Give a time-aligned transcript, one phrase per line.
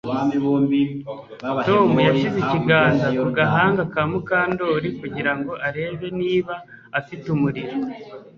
[1.67, 6.55] Tom yashyize ikiganza ku gahanga ka Mukandoli kugira ngo arebe niba
[6.99, 7.77] afite umuriro